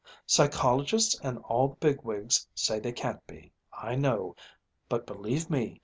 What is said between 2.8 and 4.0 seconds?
can't be, I